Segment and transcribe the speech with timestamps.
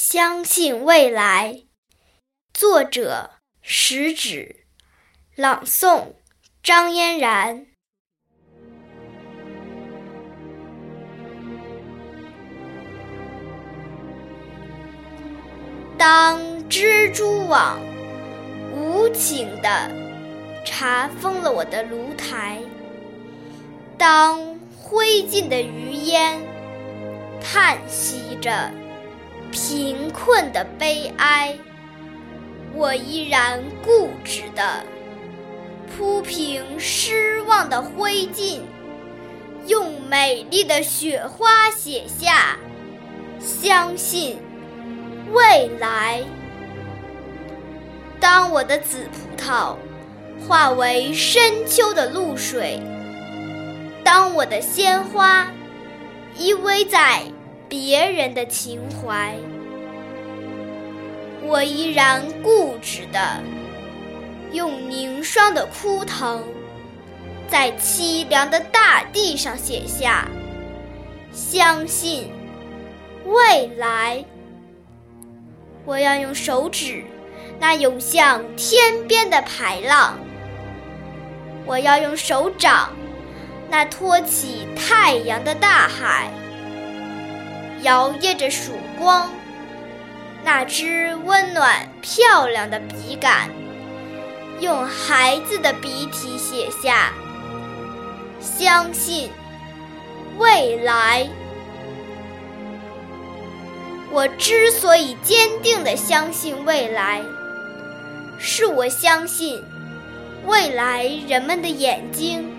[0.00, 1.64] 相信未来，
[2.54, 4.64] 作者食指，
[5.34, 6.12] 朗诵
[6.62, 7.66] 张嫣然。
[15.98, 16.38] 当
[16.70, 17.80] 蜘蛛网
[18.72, 19.90] 无情地
[20.64, 22.62] 查封了我的炉台，
[23.98, 26.40] 当灰烬的余烟
[27.42, 28.70] 叹息着。
[29.60, 31.58] 贫困的悲哀，
[32.72, 34.84] 我依然固执地
[35.90, 38.60] 铺平失望的灰烬，
[39.66, 42.56] 用美丽的雪花写下
[43.40, 44.38] 相信
[45.32, 46.22] 未来。
[48.20, 49.74] 当我的紫葡萄
[50.46, 52.80] 化为深秋的露水，
[54.04, 55.50] 当我的鲜花
[56.38, 57.24] 依偎在。
[57.68, 59.36] 别人的情怀，
[61.42, 63.42] 我依然固执地
[64.52, 66.42] 用凝霜的枯藤，
[67.48, 70.26] 在凄凉的大地上写下
[71.30, 72.30] 相信
[73.26, 74.24] 未来。
[75.84, 77.04] 我要用手指
[77.60, 80.18] 那涌向天边的排浪，
[81.66, 82.94] 我要用手掌
[83.68, 86.30] 那托起太阳的大海。
[87.82, 89.30] 摇曳着曙光，
[90.44, 93.50] 那支温暖漂亮的笔杆，
[94.60, 97.12] 用孩子的笔体写下
[98.40, 99.30] “相信
[100.38, 101.28] 未来”。
[104.10, 107.22] 我之所以坚定地相信未来，
[108.38, 109.62] 是我相信
[110.46, 112.50] 未来人们的眼睛，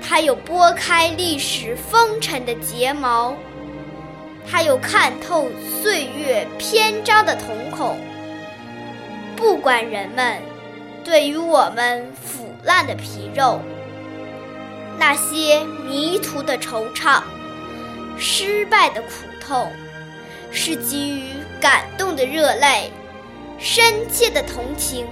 [0.00, 3.34] 它有拨开历史风尘的睫毛。
[4.50, 5.48] 他有看透
[5.82, 7.98] 岁月篇章的瞳孔，
[9.36, 10.40] 不管人们
[11.04, 13.60] 对于我们腐烂的皮肉，
[14.98, 17.22] 那些迷途的惆怅，
[18.18, 19.08] 失败的苦
[19.40, 19.70] 痛，
[20.50, 21.24] 是给予
[21.60, 22.90] 感动的热泪，
[23.58, 25.06] 深切的同情，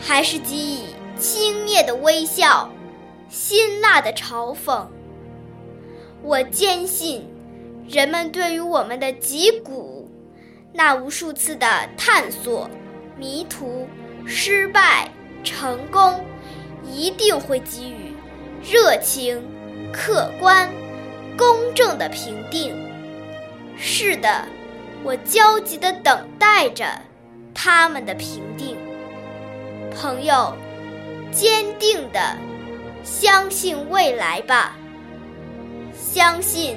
[0.00, 2.70] 还是给予轻蔑的微笑，
[3.30, 4.84] 辛辣的嘲讽？
[6.22, 7.26] 我坚信。
[7.88, 10.10] 人们对于我们的脊骨，
[10.72, 11.66] 那无数次的
[11.96, 12.68] 探索、
[13.16, 13.88] 迷途、
[14.26, 15.08] 失败、
[15.44, 16.24] 成功，
[16.84, 18.12] 一定会给予
[18.62, 19.40] 热情、
[19.92, 20.68] 客观、
[21.36, 22.74] 公正的评定。
[23.78, 24.44] 是的，
[25.04, 26.86] 我焦急地等待着
[27.54, 28.76] 他们的评定。
[29.94, 30.56] 朋友，
[31.30, 32.36] 坚定地
[33.04, 34.76] 相信未来吧，
[35.94, 36.76] 相信。